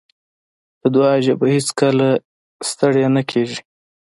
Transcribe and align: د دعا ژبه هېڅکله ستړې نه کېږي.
د 0.81 0.83
دعا 0.95 1.13
ژبه 1.25 1.45
هېڅکله 1.55 2.07
ستړې 2.69 3.05
نه 3.15 3.21
کېږي. 3.29 3.59